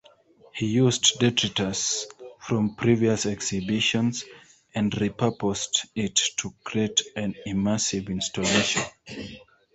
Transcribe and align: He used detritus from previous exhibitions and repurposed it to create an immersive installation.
He 0.53 0.65
used 0.65 1.19
detritus 1.19 2.07
from 2.39 2.73
previous 2.73 3.27
exhibitions 3.27 4.25
and 4.73 4.91
repurposed 4.93 5.87
it 5.93 6.15
to 6.37 6.51
create 6.63 7.01
an 7.15 7.35
immersive 7.45 8.09
installation. 8.09 8.81